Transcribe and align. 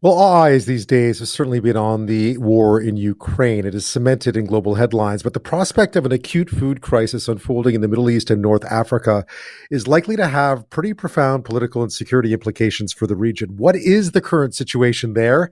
Well, 0.00 0.12
all 0.12 0.32
eyes 0.32 0.66
these 0.66 0.86
days 0.86 1.18
have 1.18 1.26
certainly 1.26 1.58
been 1.58 1.76
on 1.76 2.06
the 2.06 2.38
war 2.38 2.80
in 2.80 2.96
Ukraine. 2.96 3.66
It 3.66 3.74
is 3.74 3.84
cemented 3.84 4.36
in 4.36 4.46
global 4.46 4.76
headlines, 4.76 5.24
but 5.24 5.32
the 5.32 5.40
prospect 5.40 5.96
of 5.96 6.06
an 6.06 6.12
acute 6.12 6.48
food 6.48 6.80
crisis 6.82 7.26
unfolding 7.26 7.74
in 7.74 7.80
the 7.80 7.88
Middle 7.88 8.08
East 8.08 8.30
and 8.30 8.40
North 8.40 8.64
Africa 8.66 9.26
is 9.72 9.88
likely 9.88 10.14
to 10.14 10.28
have 10.28 10.70
pretty 10.70 10.94
profound 10.94 11.44
political 11.44 11.82
and 11.82 11.92
security 11.92 12.32
implications 12.32 12.92
for 12.92 13.08
the 13.08 13.16
region. 13.16 13.56
What 13.56 13.74
is 13.74 14.12
the 14.12 14.20
current 14.20 14.54
situation 14.54 15.14
there? 15.14 15.50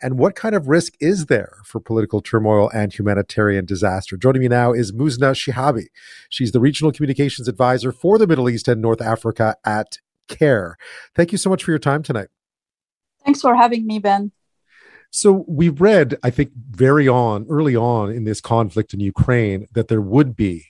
And 0.00 0.18
what 0.18 0.36
kind 0.36 0.54
of 0.54 0.68
risk 0.68 0.94
is 0.98 1.26
there 1.26 1.58
for 1.62 1.78
political 1.78 2.22
turmoil 2.22 2.70
and 2.72 2.94
humanitarian 2.94 3.66
disaster? 3.66 4.16
Joining 4.16 4.40
me 4.40 4.48
now 4.48 4.72
is 4.72 4.90
Muzna 4.92 5.34
Shihabi. 5.34 5.88
She's 6.30 6.52
the 6.52 6.60
regional 6.60 6.92
communications 6.92 7.46
advisor 7.46 7.92
for 7.92 8.16
the 8.16 8.26
Middle 8.26 8.48
East 8.48 8.68
and 8.68 8.80
North 8.80 9.02
Africa 9.02 9.56
at 9.66 9.98
CARE. 10.28 10.78
Thank 11.14 11.30
you 11.30 11.36
so 11.36 11.50
much 11.50 11.62
for 11.62 11.72
your 11.72 11.78
time 11.78 12.02
tonight. 12.02 12.28
Thanks 13.24 13.40
for 13.40 13.54
having 13.54 13.86
me, 13.86 13.98
Ben. 13.98 14.32
So 15.10 15.44
we 15.46 15.68
read, 15.68 16.16
I 16.22 16.30
think, 16.30 16.52
very 16.54 17.06
on 17.06 17.46
early 17.50 17.76
on 17.76 18.10
in 18.10 18.24
this 18.24 18.40
conflict 18.40 18.94
in 18.94 19.00
Ukraine 19.00 19.66
that 19.72 19.88
there 19.88 20.00
would 20.00 20.34
be 20.34 20.66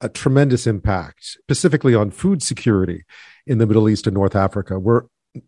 a 0.00 0.08
tremendous 0.08 0.66
impact, 0.66 1.24
specifically 1.24 1.94
on 1.94 2.10
food 2.10 2.42
security 2.42 3.04
in 3.46 3.58
the 3.58 3.66
Middle 3.66 3.88
East 3.88 4.06
and 4.06 4.14
North 4.14 4.36
Africa. 4.36 4.78
We're 4.78 5.02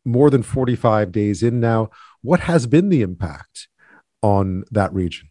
more 0.04 0.28
than 0.28 0.42
45 0.42 1.12
days 1.12 1.42
in 1.42 1.60
now. 1.60 1.90
What 2.22 2.40
has 2.40 2.66
been 2.66 2.88
the 2.88 3.02
impact 3.02 3.68
on 4.22 4.64
that 4.70 4.92
region? 4.92 5.28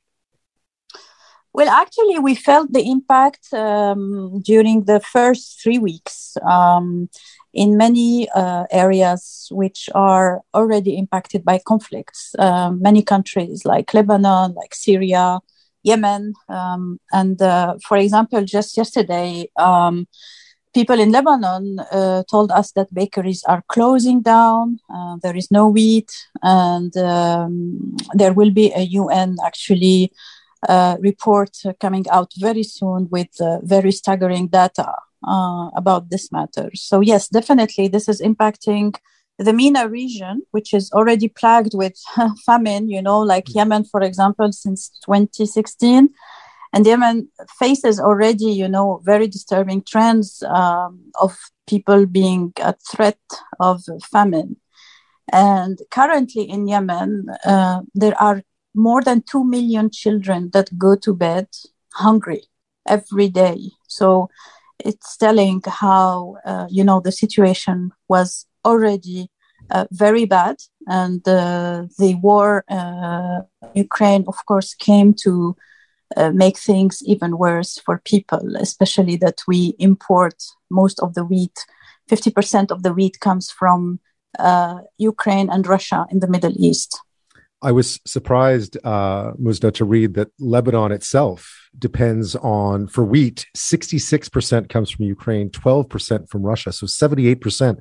Well, 1.54 1.70
actually, 1.70 2.18
we 2.20 2.36
felt 2.36 2.72
the 2.72 2.90
impact 2.90 3.54
um, 3.54 4.42
during 4.42 4.86
the 4.86 5.02
first 5.02 5.62
three 5.62 5.80
weeks. 5.80 6.38
Um, 6.50 7.10
in 7.54 7.78
many 7.78 8.30
uh, 8.30 8.66
areas 8.72 9.48
which 9.52 9.90
are 9.94 10.42
already 10.54 10.98
impacted 10.98 11.44
by 11.44 11.60
conflicts. 11.66 12.34
Uh, 12.40 12.72
many 12.72 13.02
countries 13.02 13.66
like 13.66 13.94
Lebanon, 13.94 14.54
like 14.54 14.74
Syria, 14.74 15.40
Yemen. 15.84 16.34
Um, 16.48 17.00
and 17.12 17.42
uh, 17.42 17.76
for 17.86 17.98
example, 17.98 18.44
just 18.46 18.78
yesterday, 18.78 19.50
um, 19.58 20.08
people 20.74 21.00
in 21.00 21.12
Lebanon 21.12 21.80
uh, 21.92 22.24
told 22.30 22.52
us 22.52 22.72
that 22.74 22.94
bakeries 22.94 23.44
are 23.44 23.64
closing 23.68 24.22
down, 24.22 24.80
uh, 24.94 25.18
there 25.22 25.36
is 25.36 25.52
no 25.52 25.68
wheat, 25.68 26.12
and 26.44 26.96
um, 26.98 27.98
there 28.14 28.34
will 28.34 28.52
be 28.52 28.72
a 28.74 28.82
UN 28.82 29.38
actually. 29.46 30.12
Uh, 30.70 30.96
report 31.00 31.58
coming 31.80 32.06
out 32.12 32.32
very 32.38 32.62
soon 32.62 33.10
with 33.10 33.30
very 33.64 33.92
staggering 33.92 34.46
data 34.46 34.94
uh, 35.28 35.70
about 35.76 36.10
this 36.10 36.32
matter. 36.32 36.70
So, 36.74 37.00
yes, 37.02 37.28
definitely, 37.28 37.88
this 37.88 38.08
is 38.10 38.22
impacting 38.22 38.96
the 39.38 39.54
MENA 39.54 39.88
region, 39.90 40.44
which 40.52 40.74
is 40.74 40.92
already 40.92 41.28
plagued 41.28 41.74
with 41.74 41.96
famine, 42.46 42.90
you 42.90 43.02
know, 43.02 43.20
like 43.20 43.46
mm. 43.46 43.56
Yemen, 43.56 43.86
for 43.86 44.02
example, 44.02 44.52
since 44.52 44.90
2016. 45.06 46.10
And 46.74 46.86
Yemen 46.86 47.30
faces 47.60 48.00
already, 48.00 48.46
you 48.46 48.68
know, 48.68 49.02
very 49.04 49.28
disturbing 49.28 49.84
trends 49.84 50.42
um, 50.44 51.12
of 51.20 51.38
people 51.68 52.06
being 52.06 52.54
a 52.58 52.74
threat 52.92 53.20
of 53.60 53.82
famine. 54.10 54.56
And 55.34 55.80
currently 55.92 56.44
in 56.44 56.68
Yemen, 56.68 57.26
uh, 57.46 57.82
there 57.94 58.20
are 58.22 58.44
more 58.74 59.02
than 59.02 59.24
2 59.24 59.44
million 59.44 59.90
children 59.92 60.50
that 60.54 60.78
go 60.78 60.96
to 60.96 61.14
bed 61.14 61.48
hungry 61.94 62.44
every 62.88 63.28
day. 63.28 63.60
So 63.88 64.30
it's 64.86 65.18
telling 65.18 65.62
how 65.66 66.38
uh, 66.46 66.68
you 66.70 66.84
know 66.84 67.00
the 67.00 67.12
situation 67.12 67.92
was 68.08 68.46
already 68.66 69.30
uh, 69.70 69.86
very 69.92 70.26
bad, 70.26 70.58
and 70.88 71.28
uh, 71.28 71.86
the 71.98 72.16
war 72.22 72.64
uh, 72.70 73.42
Ukraine, 73.74 74.26
of 74.28 74.46
course, 74.46 74.74
came 74.74 75.14
to 75.24 75.56
uh, 76.18 76.32
make 76.32 76.58
things 76.58 77.02
even 77.04 77.38
worse 77.38 77.80
for 77.86 78.02
people, 78.04 78.56
especially 78.58 79.16
that 79.18 79.42
we 79.48 79.76
import 79.80 80.36
most 80.70 81.00
of 81.00 81.14
the 81.14 81.24
wheat. 81.24 81.66
Fifty 82.08 82.32
percent 82.32 82.72
of 82.72 82.84
the 82.84 82.94
wheat 82.94 83.20
comes 83.20 83.50
from 83.50 84.00
uh, 84.40 84.80
Ukraine 84.98 85.50
and 85.50 85.66
Russia 85.68 86.06
in 86.12 86.20
the 86.20 86.28
Middle 86.28 86.54
East. 86.58 87.02
I 87.62 87.72
was 87.72 88.00
surprised, 88.06 88.78
uh, 88.84 89.34
Muzna, 89.34 89.72
to 89.74 89.86
read 89.86 90.16
that 90.16 90.30
Lebanon 90.40 90.92
itself 90.92 91.70
depends 91.78 92.36
on, 92.38 92.88
for 92.88 93.04
wheat, 93.04 93.46
66% 93.56 94.68
comes 94.70 94.90
from 94.90 95.06
Ukraine, 95.06 95.50
12% 95.50 96.30
from 96.30 96.44
Russia. 96.44 96.72
So 96.72 96.88
78% 96.88 97.80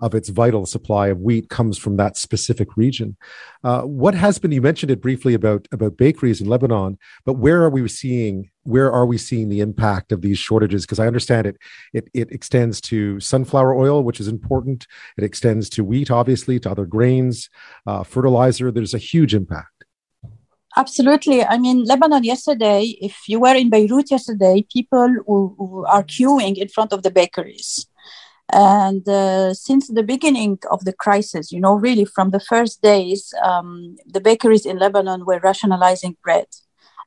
of 0.00 0.14
its 0.14 0.28
vital 0.28 0.64
supply 0.64 1.08
of 1.08 1.20
wheat 1.20 1.48
comes 1.48 1.76
from 1.76 1.96
that 1.96 2.16
specific 2.16 2.76
region. 2.76 3.16
Uh, 3.64 3.82
what 3.82 4.14
has 4.14 4.38
been, 4.38 4.52
you 4.52 4.62
mentioned 4.62 4.90
it 4.90 5.02
briefly 5.02 5.34
about, 5.34 5.66
about 5.72 5.96
bakeries 5.96 6.40
in 6.40 6.48
Lebanon, 6.48 6.98
but 7.24 7.34
where 7.34 7.62
are 7.62 7.70
we 7.70 7.86
seeing, 7.88 8.50
where 8.68 8.92
are 8.92 9.06
we 9.06 9.16
seeing 9.16 9.48
the 9.48 9.60
impact 9.60 10.12
of 10.12 10.20
these 10.20 10.38
shortages? 10.38 10.84
Because 10.84 10.98
I 10.98 11.06
understand 11.06 11.46
it, 11.46 11.56
it, 11.94 12.08
it 12.12 12.30
extends 12.30 12.82
to 12.82 13.18
sunflower 13.18 13.74
oil, 13.74 14.04
which 14.04 14.20
is 14.20 14.28
important. 14.28 14.86
It 15.16 15.24
extends 15.24 15.70
to 15.70 15.84
wheat, 15.84 16.10
obviously, 16.10 16.60
to 16.60 16.70
other 16.70 16.84
grains, 16.84 17.48
uh, 17.86 18.02
fertilizer. 18.04 18.70
There's 18.70 18.92
a 18.92 18.98
huge 18.98 19.34
impact. 19.34 19.84
Absolutely. 20.76 21.42
I 21.42 21.56
mean, 21.56 21.84
Lebanon 21.84 22.24
yesterday, 22.24 22.82
if 23.00 23.16
you 23.26 23.40
were 23.40 23.54
in 23.54 23.70
Beirut 23.70 24.10
yesterday, 24.10 24.66
people 24.70 25.08
who, 25.26 25.54
who 25.56 25.86
are 25.86 26.04
queuing 26.04 26.58
in 26.58 26.68
front 26.68 26.92
of 26.92 27.02
the 27.02 27.10
bakeries. 27.10 27.86
And 28.52 29.06
uh, 29.08 29.54
since 29.54 29.88
the 29.88 30.02
beginning 30.02 30.58
of 30.70 30.84
the 30.84 30.92
crisis, 30.92 31.52
you 31.52 31.60
know, 31.60 31.74
really 31.74 32.04
from 32.04 32.30
the 32.30 32.40
first 32.40 32.82
days, 32.82 33.32
um, 33.42 33.96
the 34.06 34.20
bakeries 34.20 34.66
in 34.66 34.78
Lebanon 34.78 35.24
were 35.24 35.40
rationalizing 35.40 36.16
bread 36.22 36.46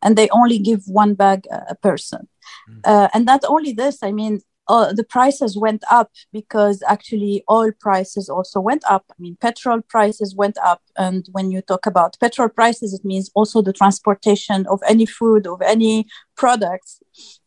and 0.01 0.17
they 0.17 0.29
only 0.29 0.59
give 0.59 0.81
one 0.87 1.13
bag 1.13 1.47
a 1.51 1.75
person. 1.75 2.27
Mm. 2.69 2.81
Uh, 2.85 3.09
and 3.13 3.25
not 3.25 3.43
only 3.47 3.73
this, 3.73 3.99
I 4.03 4.11
mean, 4.11 4.41
uh, 4.67 4.93
the 4.93 5.03
prices 5.03 5.57
went 5.57 5.83
up 5.91 6.11
because 6.31 6.81
actually 6.87 7.43
oil 7.49 7.71
prices 7.79 8.29
also 8.29 8.59
went 8.59 8.83
up. 8.89 9.03
I 9.11 9.15
mean, 9.19 9.37
petrol 9.41 9.81
prices 9.81 10.33
went 10.35 10.57
up. 10.63 10.81
And 10.97 11.27
when 11.31 11.51
you 11.51 11.61
talk 11.61 11.85
about 11.85 12.17
petrol 12.19 12.47
prices, 12.47 12.93
it 12.93 13.03
means 13.03 13.29
also 13.35 13.61
the 13.61 13.73
transportation 13.73 14.65
of 14.67 14.79
any 14.87 15.05
food, 15.05 15.45
of 15.45 15.61
any 15.61 16.07
products. 16.37 17.01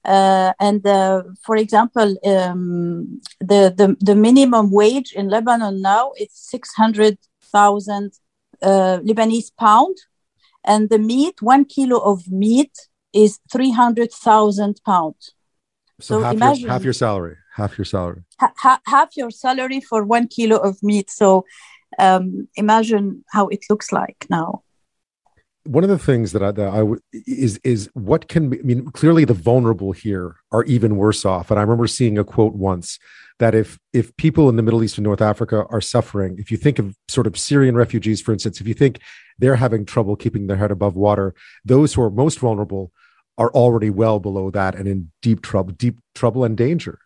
Uh, 0.05 0.53
and 0.61 0.87
uh, 0.87 1.23
for 1.43 1.57
example, 1.57 2.15
um, 2.27 3.21
the, 3.41 3.73
the, 3.75 3.97
the 4.01 4.15
minimum 4.15 4.71
wage 4.71 5.13
in 5.13 5.29
Lebanon 5.29 5.81
now 5.81 6.13
is 6.19 6.29
600,000 6.33 8.13
uh, 8.63 8.99
Lebanese 8.99 9.51
pound. 9.59 9.97
And 10.65 10.89
the 10.89 10.99
meat, 10.99 11.43
one 11.43 11.65
kilo 11.65 11.99
of 11.99 12.29
meat 12.29 12.73
is 13.13 13.39
300,000 13.53 14.81
pounds. 14.85 15.35
So, 16.01 16.17
so 16.17 16.23
half, 16.23 16.35
imagine, 16.35 16.63
your, 16.63 16.71
half 16.73 16.85
your 16.85 16.93
salary, 16.93 17.37
half 17.55 17.79
your 17.79 17.85
salary. 17.85 18.23
Ha- 18.41 18.81
half 18.87 19.17
your 19.17 19.31
salary 19.31 19.81
for 19.81 20.05
one 20.05 20.27
kilo 20.27 20.57
of 20.57 20.83
meat. 20.83 21.11
So 21.11 21.45
um, 21.99 22.49
imagine 22.57 23.25
how 23.31 23.49
it 23.49 23.65
looks 23.71 23.93
like 23.93 24.27
now. 24.29 24.63
One 25.67 25.85
of 25.85 25.89
the 25.89 25.99
things 25.99 26.33
that 26.33 26.43
I, 26.43 26.51
that 26.51 26.69
I 26.69 26.79
w- 26.79 27.01
is 27.13 27.59
is 27.65 27.89
what 27.95 28.29
can 28.29 28.51
be, 28.51 28.59
I 28.59 28.63
mean 28.63 28.91
clearly 28.91 29.25
the 29.25 29.33
vulnerable 29.33 29.93
here 29.93 30.37
are 30.53 30.63
even 30.65 30.97
worse 30.97 31.25
off. 31.25 31.51
And 31.51 31.59
I 31.59 31.63
remember 31.63 31.87
seeing 31.87 32.19
a 32.19 32.25
quote 32.25 32.55
once 32.55 32.99
that 33.39 33.55
if 33.55 33.79
if 33.93 34.15
people 34.17 34.51
in 34.51 34.57
the 34.57 34.63
Middle 34.63 34.85
East 34.85 34.99
and 34.99 35.05
North 35.05 35.23
Africa 35.23 35.65
are 35.71 35.81
suffering, 35.81 36.37
if 36.39 36.51
you 36.51 36.59
think 36.59 36.79
of 36.79 36.95
sort 37.15 37.27
of 37.27 37.39
Syrian 37.39 37.77
refugees, 37.77 38.21
for 38.21 38.33
instance, 38.33 38.61
if 38.61 38.69
you 38.69 38.75
think 38.75 39.01
they're 39.39 39.57
having 39.57 39.85
trouble 39.85 40.17
keeping 40.17 40.47
their 40.47 40.57
head 40.57 40.71
above 40.71 40.97
water, 40.97 41.35
those 41.65 41.95
who 41.95 42.03
are 42.03 42.11
most 42.11 42.39
vulnerable 42.39 42.93
are 43.39 43.51
already 43.51 43.91
well 43.91 44.21
below 44.21 44.51
that 44.51 44.75
and 44.75 44.87
in 44.87 45.11
deep 45.23 45.43
trouble, 45.43 45.73
deep 45.73 45.99
trouble 46.15 46.45
and 46.45 46.57
danger. 46.57 46.99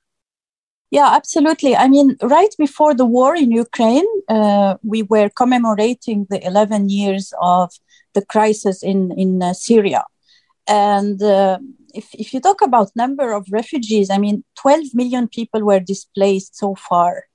Yeah, 0.91 1.11
absolutely. 1.15 1.77
I 1.77 1.87
mean, 1.87 2.17
right 2.23 2.55
before 2.59 2.95
the 2.95 3.05
war 3.05 3.37
in 3.37 3.51
Ukraine, 3.51 4.09
uh, 4.29 4.77
we 4.83 5.03
were 5.03 5.29
commemorating 5.29 6.27
the 6.31 6.45
11 6.47 6.89
years 6.89 7.33
of 7.43 7.71
the 8.15 8.25
crisis 8.25 8.83
in 8.83 9.13
in 9.13 9.43
uh, 9.43 9.53
Syria, 9.53 10.03
and 10.67 11.23
uh, 11.23 11.59
if 11.93 12.07
if 12.15 12.33
you 12.33 12.41
talk 12.41 12.63
about 12.63 12.97
number 12.97 13.33
of 13.33 13.47
refugees, 13.61 14.09
I 14.09 14.17
mean, 14.17 14.45
12 14.57 14.95
million 14.95 15.29
people 15.29 15.63
were 15.63 15.81
displaced 15.81 16.57
so 16.57 16.75
far 16.75 17.28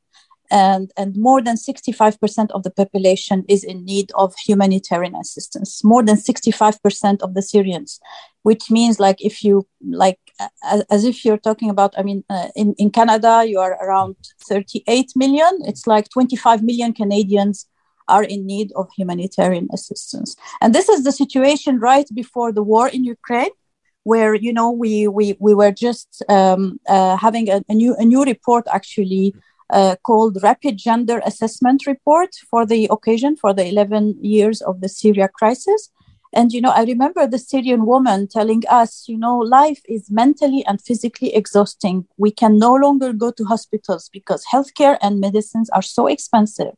and, 0.54 0.92
and 0.96 1.18
more 1.18 1.42
than 1.42 1.56
65% 1.58 2.52
of 2.52 2.64
the 2.64 2.72
population 2.72 3.44
is 3.50 3.64
in 3.64 3.84
need 3.84 4.12
of 4.16 4.34
humanitarian 4.46 5.16
assistance. 5.16 5.84
More 5.84 6.04
than 6.04 6.16
65% 6.16 7.22
of 7.22 7.34
the 7.34 7.42
syrians 7.42 8.00
which 8.44 8.70
means 8.70 9.00
like 9.00 9.24
if 9.24 9.42
you 9.42 9.66
like 9.90 10.20
as, 10.64 10.84
as 10.92 11.06
if 11.06 11.24
you're 11.24 11.38
talking 11.38 11.70
about 11.70 11.94
i 11.98 12.04
mean 12.04 12.26
uh, 12.30 12.50
in, 12.58 12.76
in 12.78 12.90
canada 12.90 13.46
you 13.48 13.58
are 13.58 13.74
around 13.82 14.18
38 14.48 15.12
million. 15.16 15.60
It's 15.62 15.88
like 15.88 16.10
25 16.10 16.64
million 16.64 16.94
canadians 16.94 17.68
are 18.08 18.24
in 18.24 18.46
need 18.46 18.72
of 18.76 18.90
humanitarian 18.98 19.68
assistance. 19.74 20.36
And 20.62 20.76
this 20.76 20.90
is 20.90 21.04
the 21.04 21.12
situation 21.12 21.80
right 21.80 22.08
before 22.14 22.52
the 22.52 22.64
war 22.64 22.88
in 22.90 23.04
ukraine 23.04 23.56
where 24.04 24.36
you 24.36 24.52
know 24.52 24.70
we 24.70 25.08
we, 25.08 25.38
we 25.40 25.54
were 25.54 25.72
just 25.72 26.24
um, 26.28 26.80
uh, 26.90 27.16
having 27.16 27.50
a, 27.50 27.64
a, 27.70 27.74
new 27.74 27.96
a 27.96 28.04
new 28.04 28.24
report 28.24 28.66
actually 28.72 29.34
uh, 29.70 29.96
called 30.04 30.38
Rapid 30.44 30.78
Gender 30.78 31.22
Assessment 31.26 31.86
Report 31.88 32.30
for 32.50 32.66
the 32.66 32.88
occasion 32.92 33.36
for 33.36 33.54
the 33.54 33.68
11 33.68 34.18
years 34.22 34.62
of 34.62 34.82
the 34.82 34.90
Syria 34.90 35.28
crisis. 35.28 35.90
And, 36.36 36.52
you 36.52 36.62
know, 36.62 36.72
I 36.72 36.84
remember 36.84 37.28
the 37.28 37.38
Syrian 37.38 37.86
woman 37.86 38.28
telling 38.28 38.64
us, 38.68 39.06
you 39.08 39.18
know, 39.18 39.38
life 39.38 39.82
is 39.88 40.10
mentally 40.10 40.66
and 40.66 40.82
physically 40.82 41.36
exhausting. 41.36 42.08
We 42.18 42.32
can 42.32 42.58
no 42.58 42.74
longer 42.74 43.14
go 43.14 43.32
to 43.32 43.44
hospitals 43.46 44.10
because 44.12 44.44
healthcare 44.52 44.98
and 45.02 45.20
medicines 45.20 45.70
are 45.70 45.84
so 45.84 46.08
expensive. 46.08 46.74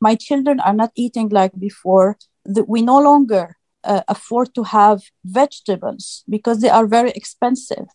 My 0.00 0.16
children 0.16 0.58
are 0.60 0.74
not 0.74 0.90
eating 0.96 1.28
like 1.28 1.52
before. 1.58 2.18
We 2.66 2.82
no 2.82 2.98
longer 2.98 3.56
uh, 3.84 4.02
afford 4.08 4.54
to 4.54 4.64
have 4.64 5.02
vegetables 5.24 6.24
because 6.28 6.60
they 6.60 6.68
are 6.68 6.86
very 6.86 7.10
expensive. 7.10 7.86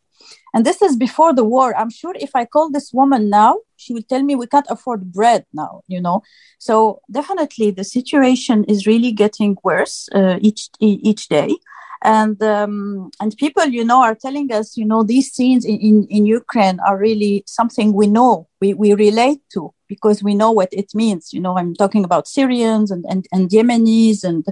And 0.54 0.66
this 0.66 0.82
is 0.82 0.96
before 0.96 1.34
the 1.34 1.44
war. 1.44 1.76
I'm 1.76 1.90
sure 1.90 2.14
if 2.20 2.32
I 2.36 2.46
call 2.46 2.70
this 2.70 2.92
woman 2.94 3.30
now, 3.30 3.60
she 3.76 3.94
will 3.94 4.04
tell 4.04 4.24
me 4.24 4.36
we 4.36 4.48
can't 4.48 4.68
afford 4.70 5.12
bread 5.12 5.46
now, 5.54 5.82
you 5.88 6.00
know. 6.00 6.22
So 6.60 7.02
definitely 7.12 7.72
the 7.72 7.84
situation 7.84 8.64
is 8.66 8.88
really 8.88 9.12
getting 9.12 9.58
worse 9.64 10.08
uh, 10.14 10.38
each 10.42 10.70
each 10.80 11.28
day. 11.28 11.56
And 12.04 12.42
um, 12.44 13.12
and 13.22 13.36
people, 13.38 13.66
you 13.66 13.86
know, 13.86 14.02
are 14.04 14.16
telling 14.16 14.52
us, 14.52 14.76
you 14.76 14.86
know, 14.86 15.04
these 15.04 15.32
scenes 15.32 15.64
in, 15.66 15.80
in, 15.80 16.08
in 16.10 16.26
Ukraine 16.26 16.80
are 16.86 16.98
really 16.98 17.44
something 17.48 17.94
we 17.94 18.08
know, 18.08 18.48
we, 18.60 18.74
we 18.74 18.94
relate 18.94 19.40
to 19.54 19.74
because 19.88 20.22
we 20.22 20.36
know 20.36 20.52
what 20.52 20.70
it 20.74 20.90
means. 20.94 21.32
You 21.32 21.40
know, 21.40 21.58
I'm 21.58 21.74
talking 21.76 22.04
about 22.04 22.28
Syrians 22.28 22.92
and, 22.92 23.06
and, 23.08 23.26
and 23.32 23.50
Yemenis 23.50 24.26
and, 24.26 24.46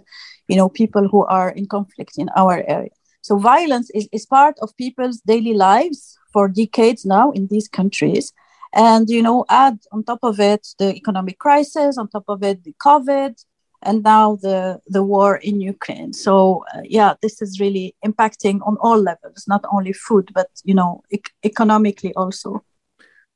you 0.47 0.55
know, 0.55 0.69
people 0.69 1.09
who 1.09 1.25
are 1.25 1.49
in 1.49 1.65
conflict 1.67 2.17
in 2.17 2.29
our 2.37 2.63
area. 2.67 2.91
So 3.21 3.37
violence 3.37 3.89
is, 3.93 4.09
is 4.11 4.25
part 4.25 4.57
of 4.61 4.75
people's 4.77 5.21
daily 5.21 5.53
lives 5.53 6.17
for 6.33 6.47
decades 6.47 7.05
now 7.05 7.31
in 7.31 7.47
these 7.47 7.67
countries. 7.67 8.33
And, 8.73 9.09
you 9.09 9.21
know, 9.21 9.45
add 9.49 9.79
on 9.91 10.03
top 10.03 10.19
of 10.23 10.39
it 10.39 10.67
the 10.79 10.95
economic 10.95 11.39
crisis, 11.39 11.97
on 11.97 12.07
top 12.07 12.25
of 12.27 12.41
it, 12.43 12.63
the 12.63 12.73
COVID, 12.85 13.35
and 13.83 14.03
now 14.03 14.37
the, 14.37 14.79
the 14.87 15.03
war 15.03 15.37
in 15.37 15.59
Ukraine. 15.59 16.13
So, 16.13 16.63
uh, 16.73 16.81
yeah, 16.83 17.15
this 17.21 17.41
is 17.41 17.59
really 17.59 17.95
impacting 18.05 18.59
on 18.65 18.77
all 18.79 18.97
levels, 18.97 19.45
not 19.47 19.65
only 19.71 19.93
food, 19.93 20.31
but, 20.33 20.49
you 20.63 20.73
know, 20.73 21.03
e- 21.11 21.19
economically 21.43 22.13
also. 22.15 22.63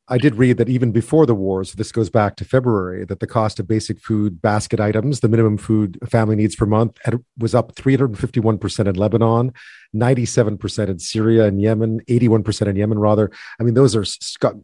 I 0.08 0.20
did 0.20 0.36
read 0.36 0.58
that 0.58 0.70
even 0.70 0.92
before 0.92 1.26
the 1.26 1.34
wars, 1.34 1.74
this 1.74 1.92
goes 1.92 2.12
back 2.12 2.36
to 2.36 2.46
February, 2.46 3.06
that 3.06 3.20
the 3.20 3.28
cost 3.28 3.60
of 3.60 3.68
basic 3.68 4.00
food 4.00 4.40
basket 4.40 4.80
items, 4.80 5.22
the 5.22 5.28
minimum 5.28 5.58
food 5.58 5.98
a 6.04 6.06
family 6.06 6.36
needs 6.36 6.56
per 6.56 6.68
month, 6.68 7.00
had, 7.04 7.24
was 7.40 7.56
up 7.56 7.74
351% 7.74 8.88
in 8.88 8.96
Lebanon, 8.96 9.52
97% 9.96 10.90
in 10.90 11.00
Syria 11.00 11.46
and 11.46 11.60
Yemen, 11.60 12.02
81% 12.08 12.68
in 12.68 12.76
Yemen, 12.76 13.00
rather. 13.00 13.32
I 13.60 13.64
mean, 13.64 13.74
those 13.74 13.96
are 13.96 14.06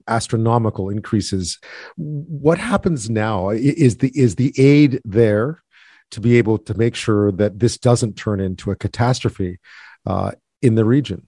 astronomical 0.08 0.90
increases. 0.90 1.58
What 1.98 2.60
happens 2.60 3.10
now? 3.10 3.50
Is 3.50 3.98
the, 3.98 4.12
is 4.14 4.36
the 4.36 4.54
aid 4.58 5.02
there 5.04 5.64
to 6.12 6.22
be 6.22 6.38
able 6.38 6.60
to 6.60 6.76
make 6.76 6.94
sure 6.94 7.32
that 7.32 7.58
this 7.58 7.80
doesn't 7.80 8.16
turn 8.16 8.40
into 8.40 8.70
a 8.70 8.76
catastrophe 8.76 9.58
uh, 10.06 10.34
in 10.62 10.76
the 10.76 10.86
region? 10.86 11.28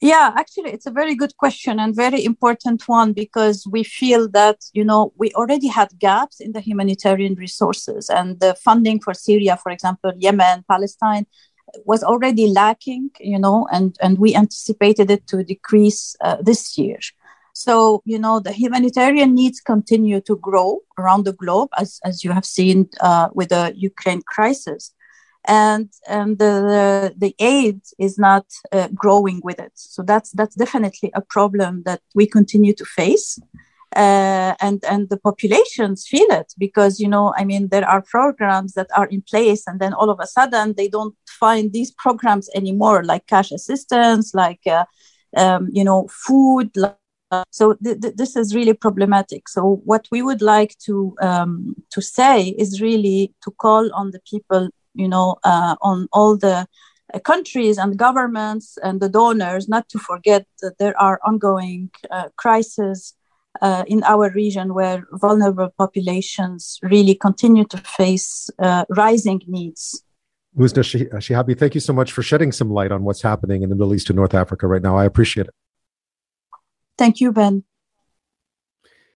Yeah, 0.00 0.34
actually, 0.36 0.72
it's 0.72 0.86
a 0.86 0.90
very 0.90 1.14
good 1.14 1.34
question 1.38 1.80
and 1.80 1.96
very 1.96 2.22
important 2.22 2.86
one 2.86 3.14
because 3.14 3.66
we 3.70 3.82
feel 3.82 4.28
that, 4.32 4.58
you 4.74 4.84
know, 4.84 5.12
we 5.16 5.32
already 5.32 5.68
had 5.68 5.98
gaps 5.98 6.38
in 6.38 6.52
the 6.52 6.60
humanitarian 6.60 7.34
resources 7.34 8.10
and 8.10 8.38
the 8.40 8.54
funding 8.56 9.00
for 9.00 9.14
Syria, 9.14 9.56
for 9.56 9.72
example, 9.72 10.12
Yemen, 10.16 10.64
Palestine 10.68 11.26
was 11.86 12.04
already 12.04 12.46
lacking, 12.46 13.10
you 13.20 13.38
know, 13.38 13.66
and, 13.72 13.96
and 14.02 14.18
we 14.18 14.34
anticipated 14.36 15.10
it 15.10 15.26
to 15.28 15.42
decrease 15.42 16.14
uh, 16.20 16.36
this 16.42 16.76
year. 16.76 16.98
So, 17.54 18.02
you 18.04 18.18
know, 18.18 18.38
the 18.38 18.52
humanitarian 18.52 19.34
needs 19.34 19.62
continue 19.62 20.20
to 20.20 20.36
grow 20.36 20.80
around 20.98 21.24
the 21.24 21.32
globe, 21.32 21.70
as, 21.78 22.00
as 22.04 22.22
you 22.22 22.32
have 22.32 22.44
seen 22.44 22.90
uh, 23.00 23.30
with 23.32 23.48
the 23.48 23.72
Ukraine 23.74 24.20
crisis 24.26 24.92
and 25.46 25.90
and 26.08 26.38
the 26.38 27.14
the 27.16 27.34
aid 27.38 27.80
is 27.98 28.18
not 28.18 28.46
uh, 28.72 28.88
growing 28.94 29.40
with 29.44 29.58
it. 29.58 29.72
So 29.74 30.02
that's 30.02 30.30
that's 30.32 30.54
definitely 30.54 31.10
a 31.14 31.20
problem 31.20 31.82
that 31.84 32.00
we 32.14 32.26
continue 32.26 32.74
to 32.74 32.84
face. 32.84 33.38
Uh, 33.94 34.54
and 34.60 34.84
and 34.84 35.08
the 35.08 35.16
populations 35.16 36.06
feel 36.06 36.26
it 36.30 36.52
because 36.58 36.98
you 37.00 37.08
know 37.08 37.32
I 37.36 37.44
mean 37.44 37.68
there 37.68 37.88
are 37.88 38.02
programs 38.02 38.74
that 38.74 38.88
are 38.96 39.06
in 39.06 39.22
place 39.22 39.66
and 39.66 39.80
then 39.80 39.94
all 39.94 40.10
of 40.10 40.18
a 40.20 40.26
sudden 40.26 40.74
they 40.76 40.88
don't 40.88 41.14
find 41.28 41.72
these 41.72 41.92
programs 41.92 42.50
anymore 42.54 43.04
like 43.04 43.26
cash 43.26 43.52
assistance 43.52 44.34
like 44.34 44.60
uh, 44.66 44.84
um, 45.36 45.68
you 45.72 45.84
know 45.84 46.08
food 46.08 46.72
so 47.50 47.74
th- 47.82 48.00
th- 48.00 48.14
this 48.16 48.36
is 48.36 48.54
really 48.54 48.74
problematic 48.74 49.48
so 49.48 49.80
what 49.84 50.06
we 50.10 50.20
would 50.22 50.42
like 50.42 50.76
to 50.78 51.14
um, 51.20 51.74
to 51.90 52.02
say 52.02 52.48
is 52.58 52.80
really 52.80 53.32
to 53.42 53.50
call 53.52 53.90
on 53.94 54.10
the 54.10 54.20
people 54.30 54.68
you 54.96 55.08
know, 55.08 55.36
uh, 55.44 55.76
on 55.80 56.08
all 56.12 56.36
the 56.36 56.66
uh, 57.14 57.18
countries 57.20 57.78
and 57.78 57.96
governments 57.96 58.78
and 58.82 59.00
the 59.00 59.08
donors 59.08 59.68
not 59.68 59.88
to 59.90 59.98
forget 59.98 60.46
that 60.62 60.78
there 60.78 61.00
are 61.00 61.20
ongoing 61.24 61.90
uh, 62.10 62.28
crises 62.36 63.14
uh, 63.62 63.84
in 63.86 64.02
our 64.04 64.30
region 64.30 64.74
where 64.74 65.06
vulnerable 65.12 65.70
populations 65.78 66.78
really 66.82 67.14
continue 67.14 67.64
to 67.64 67.78
face 67.78 68.50
uh, 68.58 68.84
rising 68.90 69.40
needs. 69.46 70.02
Muzna 70.58 70.82
Shihabi, 70.82 71.58
thank 71.58 71.74
you 71.74 71.80
so 71.80 71.92
much 71.92 72.12
for 72.12 72.22
shedding 72.22 72.50
some 72.50 72.70
light 72.70 72.90
on 72.90 73.04
what's 73.04 73.22
happening 73.22 73.62
in 73.62 73.68
the 73.68 73.76
Middle 73.76 73.94
East 73.94 74.08
and 74.08 74.16
North 74.16 74.34
Africa 74.34 74.66
right 74.66 74.82
now. 74.82 74.96
I 74.96 75.04
appreciate 75.04 75.46
it. 75.46 75.54
Thank 76.96 77.20
you, 77.20 77.30
Ben. 77.30 77.64